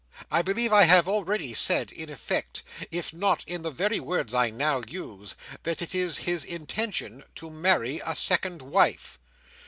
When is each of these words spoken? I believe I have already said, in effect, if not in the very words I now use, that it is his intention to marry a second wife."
I 0.31 0.41
believe 0.41 0.73
I 0.73 0.85
have 0.85 1.07
already 1.07 1.53
said, 1.53 1.91
in 1.91 2.09
effect, 2.09 2.63
if 2.89 3.13
not 3.13 3.43
in 3.47 3.61
the 3.61 3.69
very 3.69 3.99
words 3.99 4.33
I 4.33 4.49
now 4.49 4.81
use, 4.87 5.35
that 5.61 5.83
it 5.83 5.93
is 5.93 6.17
his 6.17 6.43
intention 6.43 7.23
to 7.35 7.51
marry 7.51 8.01
a 8.03 8.15
second 8.15 8.63
wife." 8.63 9.19